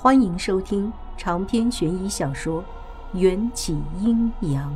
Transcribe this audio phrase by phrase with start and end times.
[0.00, 2.62] 欢迎收听长篇悬疑小说
[3.18, 4.72] 《缘起阴阳》。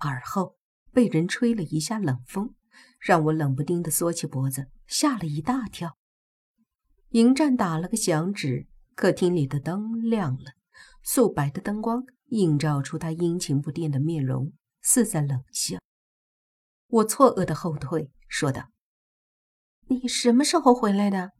[0.00, 0.56] 耳后
[0.92, 2.56] 被人吹了一下冷风，
[2.98, 5.96] 让我冷不丁的缩起脖子，吓了一大跳。
[7.10, 8.66] 迎战打了个响指，
[8.96, 10.54] 客厅里的灯亮了，
[11.04, 15.78] 素白的灯光映照出他阴晴不定的面容，似在冷笑。
[16.88, 18.70] 我错愕的后退，说道。
[19.86, 21.32] 你什么时候回来的？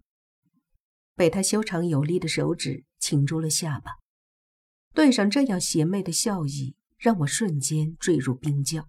[1.14, 3.92] 被他修长有力的手指擒住了下巴，
[4.94, 8.88] 对上这样邪魅的笑意，让我瞬间坠入冰窖。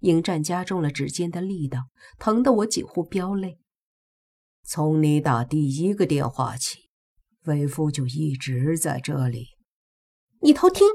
[0.00, 3.58] 迎战加重了指尖的力道，疼得我几乎飙泪。
[4.62, 6.90] 从你打第一个电话起，
[7.44, 9.48] 为夫就一直在这里。
[10.40, 10.86] 你偷听？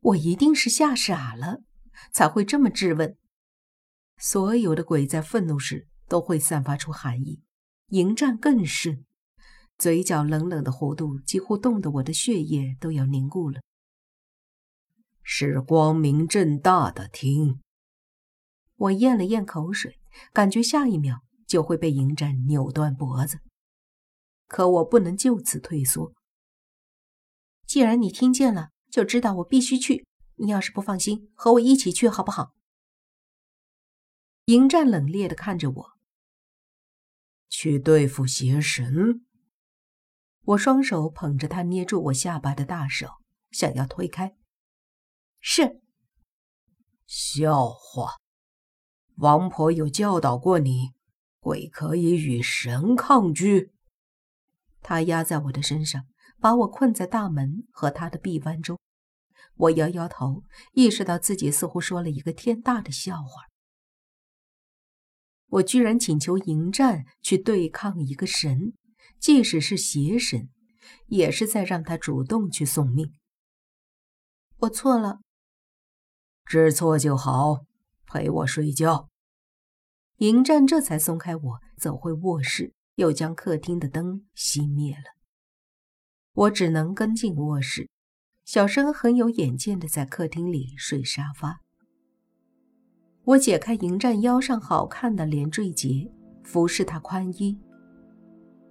[0.00, 1.60] 我一定是吓傻了，
[2.12, 3.16] 才会这么质问。
[4.18, 5.88] 所有的鬼在愤怒时。
[6.08, 7.42] 都会散发出寒意，
[7.88, 9.04] 迎战更是，
[9.78, 13.60] 嘴角冷冷的弧度几乎冻得我的血液都要凝固了。
[15.22, 17.60] 是光明正大的听。
[18.76, 19.98] 我咽了咽口水，
[20.32, 23.38] 感觉下一秒就会被迎战扭断脖子，
[24.46, 26.12] 可我不能就此退缩。
[27.66, 30.06] 既然你听见了，就知道我必须去。
[30.36, 32.52] 你要是不放心，和我一起去好不好？
[34.46, 35.93] 迎战冷冽的看着我。
[37.56, 39.24] 去对付邪神。
[40.42, 43.08] 我双手捧着他捏住我下巴的大手，
[43.52, 44.34] 想要推开。
[45.38, 45.80] 是。
[47.06, 48.16] 笑话！
[49.18, 50.94] 王婆有教导过你，
[51.38, 53.72] 鬼可以与神抗拒。
[54.82, 56.06] 他压在我的身上，
[56.40, 58.76] 把我困在大门和他的臂弯中。
[59.54, 63.44] 我摇摇头，意识到自己似乎说了一个天大的笑话。
[65.54, 68.72] 我居然请求迎战去对抗一个神，
[69.20, 70.48] 即使是邪神，
[71.06, 73.12] 也是在让他主动去送命。
[74.58, 75.20] 我错了，
[76.44, 77.66] 知错就好，
[78.06, 79.08] 陪我睡觉。
[80.16, 85.14] 迎战这才松开我，走回卧室，又将客厅的灯熄灭了。
[86.32, 87.88] 我只能跟进卧室，
[88.44, 91.60] 小生很有眼见的在客厅里睡沙发。
[93.24, 96.10] 我解开迎战腰上好看的连缀结，
[96.42, 97.58] 服侍他宽衣。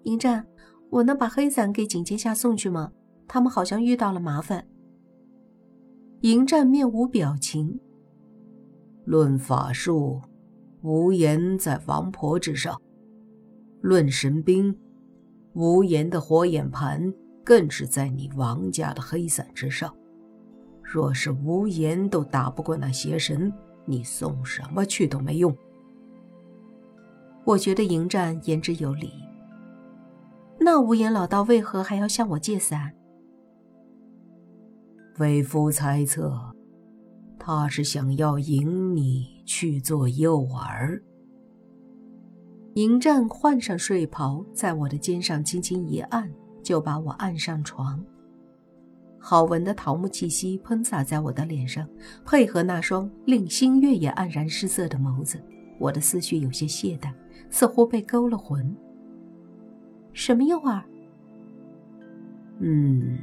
[0.03, 0.45] 迎战，
[0.91, 2.91] 我能把黑伞给景阶下送去吗？
[3.27, 4.67] 他们好像遇到了麻烦。
[6.21, 7.79] 迎战面无表情。
[9.05, 10.21] 论法术，
[10.83, 12.75] 无言在王婆之上；
[13.81, 14.77] 论神兵，
[15.53, 17.11] 无言的火眼盘
[17.43, 19.91] 更是在你王家的黑伞之上。
[20.83, 23.51] 若是无言都打不过那邪神。
[23.85, 25.55] 你送什么去都没用。
[27.45, 29.11] 我觉得迎战言之有理。
[30.59, 32.93] 那无言老道为何还要向我借伞？
[35.19, 36.53] 为夫猜测，
[37.37, 41.01] 他是想要引你去做诱饵。
[42.75, 46.31] 迎战换上睡袍，在我的肩上轻轻一按，
[46.63, 48.03] 就把我按上床。
[49.25, 51.87] 好闻的桃木气息喷洒在我的脸上，
[52.25, 55.41] 配合那双令星月也黯然失色的眸子，
[55.79, 57.09] 我的思绪有些懈怠，
[57.49, 58.75] 似乎被勾了魂。
[60.11, 60.83] 什么诱饵？
[62.59, 63.17] 嗯，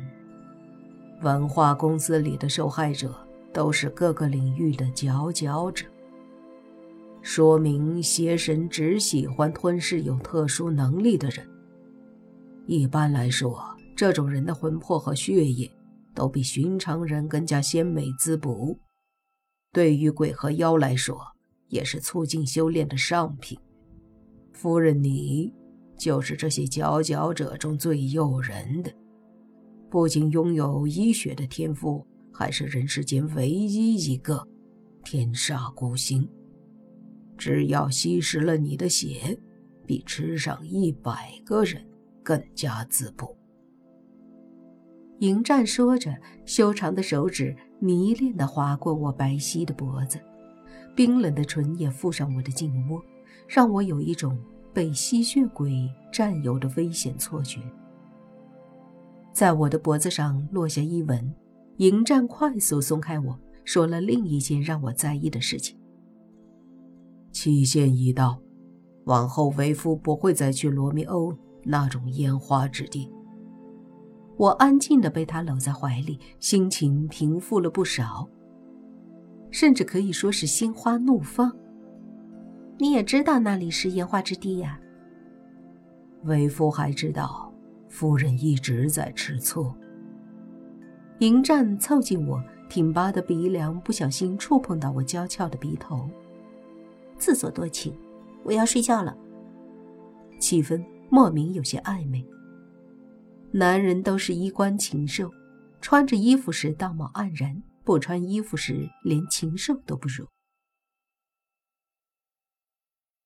[1.21, 3.15] 文化公司里的受害者
[3.53, 5.85] 都是各个领域的佼佼者，
[7.21, 11.47] 说明邪神只喜欢吞噬有特殊能力的人。
[12.65, 13.63] 一般来说，
[13.95, 15.71] 这种人的魂魄和血液。
[16.15, 18.79] 都比寻常人更加鲜美滋补，
[19.73, 21.19] 对于鬼和妖来说，
[21.69, 23.59] 也是促进修炼的上品。
[24.53, 25.53] 夫人，你
[25.99, 28.93] 就是这些佼佼者中最诱人的，
[29.89, 34.47] 不仅拥有医学的天赋，还是人世间唯一一个
[35.05, 36.29] 天煞孤星。
[37.39, 39.41] 只要吸食了你的血，
[39.87, 41.83] 比吃上一百个人
[42.23, 43.35] 更加滋补。
[45.21, 50.19] 迎战说着，修长的手指迷恋地划过我白皙的脖子，
[50.97, 53.03] 冰冷的唇也附上我的颈窝，
[53.47, 54.39] 让我有一种
[54.73, 57.61] 被吸血鬼占有的危险错觉。
[59.31, 61.35] 在我的脖子上落下一吻，
[61.77, 65.77] 迎战快速松开我，说了另一件让我在意的事情：
[67.31, 68.41] 期限已到，
[69.05, 73.11] 往后为夫不会再去罗密欧那种烟花之地。
[74.41, 78.27] 我安静地被他搂在怀里，心情平复了不少，
[79.51, 81.55] 甚至可以说是心花怒放。
[82.79, 84.81] 你也知道那里是烟花之地呀？
[86.25, 87.53] 为夫还知道，
[87.91, 89.71] 夫人一直在吃醋。
[91.19, 96.09] 迎战凑近我，挺拔的鼻梁不小心触碰到我娇俏的鼻头，
[97.19, 97.95] 自作多情。
[98.43, 99.15] 我要睡觉了。
[100.39, 102.27] 气氛莫名有些暧昧。
[103.53, 105.31] 男人都是衣冠禽兽，
[105.81, 110.27] 穿着衣服时道貌岸然，不穿衣服时连禽兽都不如。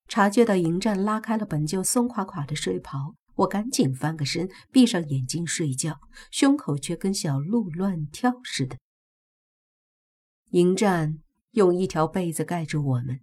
[0.09, 5.99] 察觉到迎战拉开了本就松垮垮的睡袍，我赶紧翻个身，闭上眼睛睡觉，
[6.31, 8.79] 胸口却跟小鹿乱跳似的。
[10.50, 11.19] 迎战
[11.50, 13.20] 用一条被子盖住我们。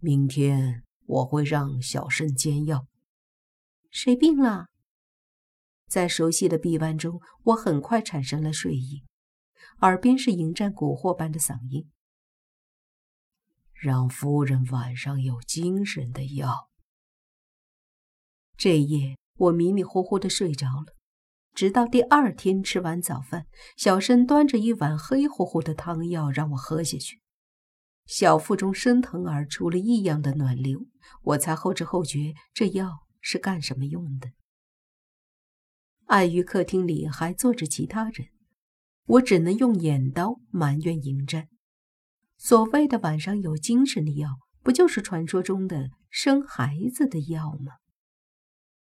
[0.00, 2.86] 明天我会让小生煎药。
[3.90, 4.66] 谁病了？
[5.92, 9.04] 在熟悉的臂弯中，我很快产生了睡意，
[9.82, 11.90] 耳边是迎战蛊惑般的嗓音。
[13.74, 16.70] 让夫人晚上有精神的药。
[18.56, 20.94] 这夜我迷迷糊糊的睡着了，
[21.52, 23.46] 直到第二天吃完早饭，
[23.76, 27.20] 小申端着一碗黑乎乎的汤药让我喝下去，
[28.06, 30.86] 小腹中升腾而出了异样的暖流，
[31.22, 34.30] 我才后知后觉这药是干什么用的。
[36.12, 38.28] 碍于客厅里还坐着其他人，
[39.06, 41.48] 我只能用眼刀埋怨迎战。
[42.36, 44.28] 所谓的晚上有精神的药，
[44.62, 47.76] 不就是传说中的生孩子的药吗？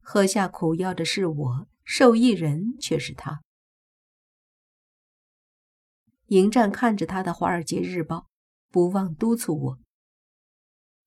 [0.01, 3.41] 喝下苦药的是我，受益人却是他。
[6.27, 8.17] 迎战看着他的《华尔街日报》，
[8.69, 9.79] 不忘督促我：“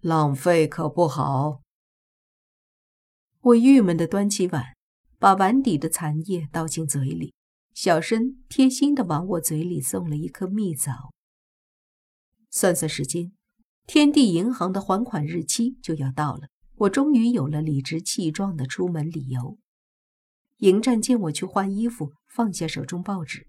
[0.01, 1.61] 浪费可不好。”
[3.43, 4.78] 我郁闷的端起碗，
[5.19, 7.35] 把碗底的残液倒进嘴里，
[7.75, 11.13] 小声贴心的往我嘴里送了一颗蜜枣。
[12.51, 13.33] 算算时间，
[13.87, 16.49] 天地银行的还款日期就要到了。
[16.77, 19.59] 我终于有了理直气壮的出门理由。
[20.59, 23.49] 迎战见我去换衣服，放下手中报纸。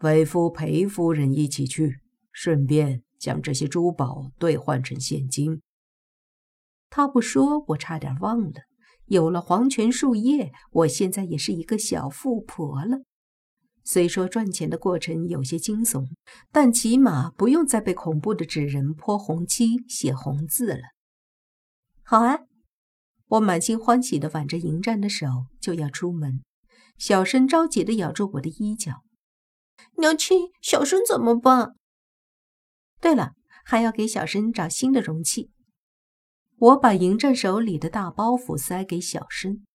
[0.00, 2.00] 为夫陪夫人一起去，
[2.32, 5.60] 顺便将这些珠宝兑换成现金。
[6.88, 8.62] 他不说，我差点忘了。
[9.12, 13.02] 有了黄泉树叶，我现在也是一个小富婆了。
[13.84, 16.06] 虽说赚钱的过程有些惊悚，
[16.50, 20.80] 但起码不用再被恐怖的纸人泼红漆、写红字了。
[22.02, 22.38] 好啊！
[23.26, 25.26] 我满心欢喜地挽着迎战的手
[25.60, 26.42] 就要出门，
[26.96, 29.02] 小生着急地咬住我的衣角
[30.00, 31.74] ：“娘亲，小生怎么办？”
[32.98, 33.32] 对了，
[33.62, 35.50] 还要给小生找新的容器。
[36.62, 39.66] 我把迎战手里的大包袱塞给小申：“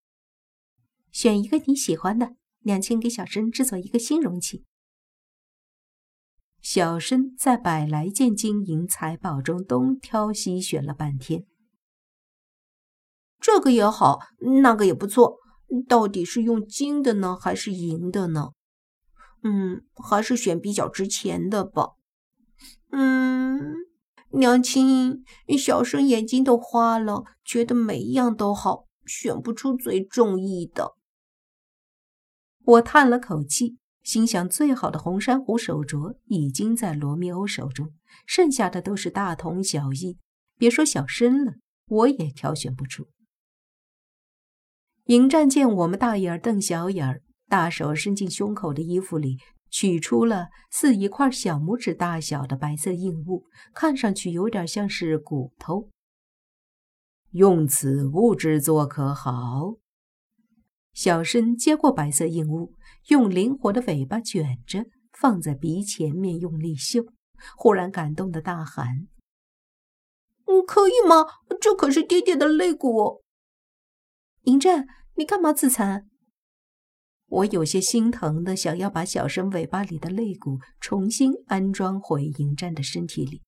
[1.11, 4.63] 选一个你喜欢的。”两千给小申制作一个新容器。
[6.61, 11.45] 小申在百来件金银财宝中东挑西选了半天，
[13.41, 14.19] 这个也好，
[14.61, 15.37] 那个也不错，
[15.89, 18.51] 到底是用金的呢，还是银的呢？
[19.43, 21.95] 嗯，还是选比较值钱的吧。
[22.91, 23.73] 嗯，
[24.31, 25.23] 娘亲，
[25.57, 30.95] 小生眼睛都花了，觉得每一样都好，选不出最中意的。
[32.63, 37.93] 我叹了口气，心想：最好的红珊瑚手镯已经在罗密欧手中，
[38.25, 40.17] 剩下的都是大同小异。
[40.57, 41.53] 别说小生了，
[41.87, 43.07] 我也挑选不出。
[45.05, 49.37] 迎战见我们大眼瞪小眼，大手伸进胸口的衣服里，
[49.69, 55.89] 取出了似一块小拇指大小的白色硬物，看上去有点像是骨头。
[57.31, 59.75] 用此物制作可好？
[60.93, 62.73] 小申接过白色硬物，
[63.09, 67.05] 用灵活的尾巴卷着，放在鼻前面用力嗅，
[67.55, 69.07] 忽然感动的大喊
[70.47, 71.27] ：“嗯，可以吗？
[71.61, 73.23] 这可是爹爹的肋骨！”
[74.45, 76.09] 嬴政，你干嘛自残？
[77.27, 83.43] 我有些心疼的想要把小生尾巴里的肋骨重新安装回迎战的身体里，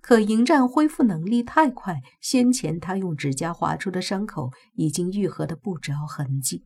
[0.00, 6.64] 可迎战恢复能力太快，先前他用指甲划出的伤口已经愈合的不着痕迹。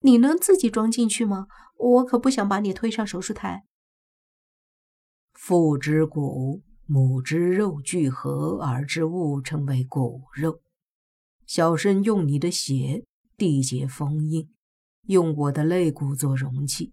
[0.00, 1.46] 你能自己装进去吗？
[1.76, 3.64] 我可不想把你推上手术台。
[5.32, 10.60] 父之骨，母之肉聚合而之物，称为骨肉。
[11.46, 13.06] 小生用你的血
[13.36, 14.50] 缔结封印，
[15.08, 16.92] 用我的肋骨做容器，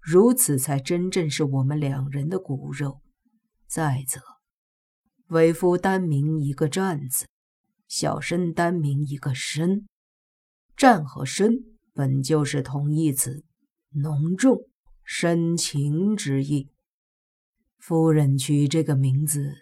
[0.00, 3.00] 如此才真正是我们两人的骨肉。
[3.66, 4.20] 再则，
[5.28, 7.26] 为夫单名一个战字，
[7.86, 9.86] 小生单名一个身，
[10.76, 11.64] 战和身。
[11.94, 13.44] 本就是同义词，
[13.90, 14.66] 浓重、
[15.04, 16.70] 深情之意。
[17.78, 19.52] 夫人取这个名字，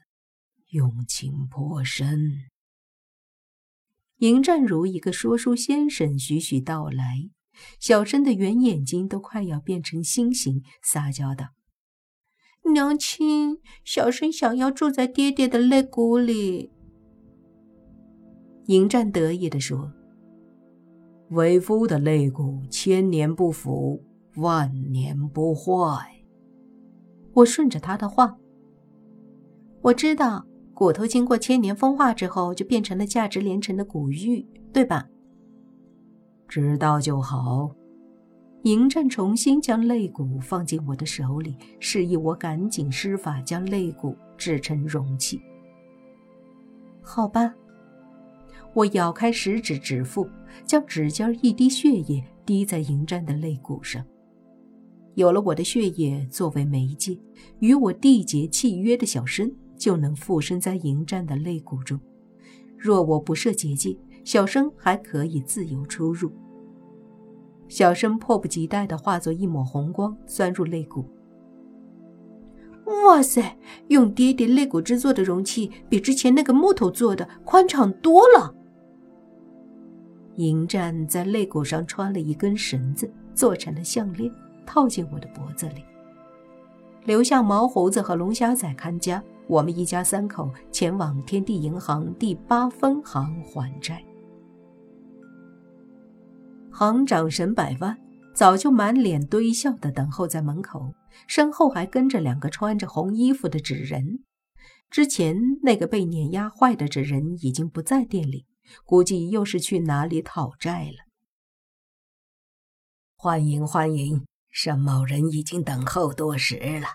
[0.68, 2.48] 用情颇深。
[4.18, 7.30] 迎战如一个说书先生，徐徐道来，
[7.78, 11.46] 小生的圆眼睛都快要变成星星，撒娇道
[12.72, 16.70] ：“娘亲，小生想要住在爹爹的肋骨里。”
[18.66, 19.92] 迎战得意地说
[21.30, 24.04] ：“为夫的肋骨千年不腐，
[24.36, 26.24] 万年不坏。”
[27.34, 28.36] 我顺着他的话，
[29.82, 30.46] 我知道。
[30.72, 35.06] 骨头经过千年风化之后，就变成了价值连城的古玉，对吧？
[36.50, 37.70] 知道就好。
[38.64, 45.40] 嬴战重新将肋骨放进我的手里，示意我赶紧施法将肋骨制成容器。
[47.00, 47.54] 好吧，
[48.74, 50.28] 我咬开食指指腹，
[50.66, 54.04] 将指尖一滴血液滴在嬴战的肋骨上。
[55.14, 57.16] 有了我的血液作为媒介，
[57.60, 59.54] 与我缔结契约的小身。
[59.80, 61.98] 就能附身在迎战的肋骨中。
[62.76, 66.30] 若我不设结界，小生还可以自由出入。
[67.68, 71.04] 小生迫不及待地化作一抹红光，钻入肋骨。
[73.06, 73.56] 哇塞！
[73.88, 78.54] 用爹爹肋骨制作的容器，比之前那个木头做的宽敞多了。
[80.36, 84.32] 迎战在肋骨上穿了一根绳子，做成了项链，
[84.66, 85.84] 套进我的脖子里，
[87.04, 89.22] 留下毛胡子和龙虾仔看家。
[89.46, 94.04] 我们一家三口前往天地银行第八分行还债。
[96.80, 97.98] 行长沈百万
[98.34, 100.94] 早就满脸堆笑的等候在门口，
[101.28, 104.24] 身后还跟着两个穿着红衣服的纸人。
[104.88, 108.46] 之前那个被碾压坏的纸人已经不在店里，
[108.86, 111.04] 估计又是去哪里讨债了。
[113.14, 116.86] 欢迎欢迎，沈某人已经等候多时了。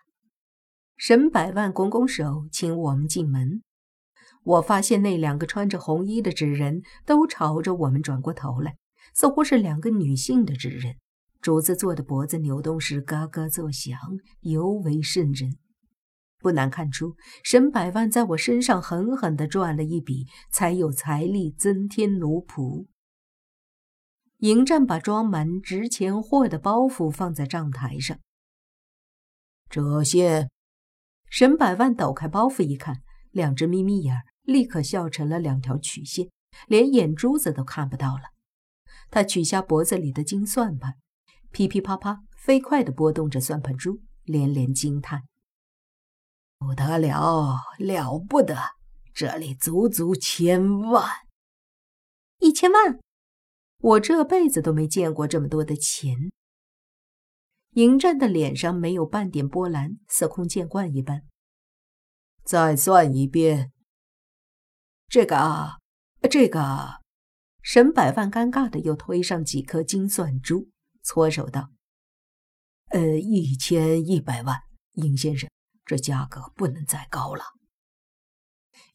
[0.98, 3.62] 沈百万拱拱手，请我们进门。
[4.46, 8.78] 我发现那两个穿着红衣的纸人都朝着我们转过头来，
[9.16, 10.98] 似乎是两个女性的纸人。
[11.42, 13.98] 竹子做的脖子扭动时嘎嘎作响，
[14.42, 15.58] 尤为瘆人。
[16.40, 22.88] 不难看出，沈百万在我身上狠狠地赚了一笔，才有财力增添奴仆。
[24.40, 28.20] 迎战把装满值钱货的包袱放在账台上，
[29.70, 30.50] 这些。
[31.30, 36.30] 沈百万抖开包袱一看，两只眯眯眼立刻笑成了两条曲线，
[36.68, 38.35] 连眼珠子都看不到了。
[39.10, 40.96] 他取下脖子里的金算盘，
[41.52, 45.24] 噼噼啪啪飞快地拨动着算盘珠，连连惊叹
[46.60, 48.58] ：“不得了，了不得！
[49.14, 51.10] 这里足足千万，
[52.40, 53.00] 一千万！
[53.80, 56.32] 我这辈子都没见过这么多的钱。”
[57.76, 61.24] 迎战的脸上没有半点波澜，司空见惯一般。
[62.44, 63.72] 再算一遍。
[65.08, 65.80] 这个，
[66.30, 67.02] 这个，
[67.66, 70.70] 沈百万尴尬的又推上几颗金算珠，
[71.02, 71.72] 搓手道
[72.94, 74.56] ：“呃，一千一百万，
[74.94, 75.50] 尹先生，
[75.84, 77.44] 这价格不能再高了。”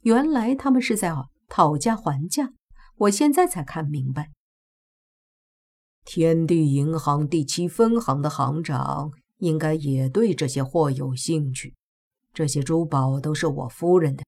[0.03, 1.13] 原来他们是在
[1.49, 2.53] 讨价还价，
[2.95, 4.31] 我现在才看明白。
[6.05, 11.75] 天地银行第七分行的行长应该也对这些货有兴趣。
[12.33, 14.23] 这些珠宝都是我夫人的，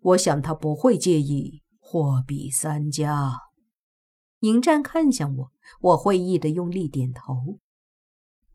[0.00, 3.38] 我想他不会介意货比三家。
[4.40, 7.58] 迎战看向我，我会意的用力点头。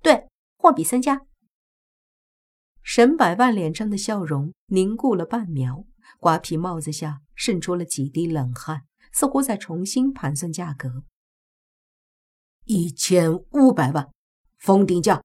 [0.02, 1.22] 对，货比三家。
[2.82, 5.86] 沈百万脸上的笑容凝固了半秒，
[6.20, 11.04] 瓜皮帽子下渗出了几滴冷汗，似乎在重新盘算价格。
[12.66, 14.10] 一千五百万，
[14.58, 15.22] 封顶价。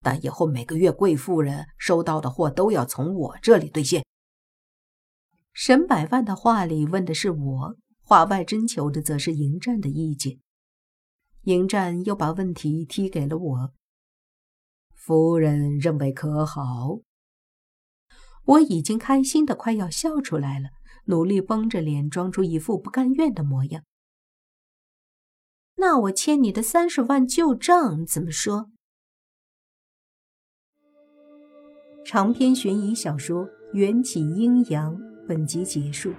[0.00, 4.04] 但以后每个月贵妇人收到的货都要从我这里兑现。
[5.52, 7.76] 沈百万的话里问的是我，
[8.08, 10.38] 话外征求的则是迎战的意见。
[11.42, 13.74] 迎战又把问题踢给了我。
[14.94, 17.00] 夫人认为可好？
[18.46, 20.70] 我已经开心的快要笑出来了，
[21.04, 23.84] 努力绷着脸，装出一副不甘愿的模样。
[25.74, 28.70] 那我欠你的三十万旧账怎么说？
[32.06, 34.96] 长篇悬疑小说《缘起阴阳》
[35.26, 36.14] 本集结束，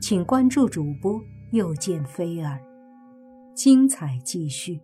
[0.00, 2.60] 请关注主播又见菲儿，
[3.54, 4.80] 精彩继续。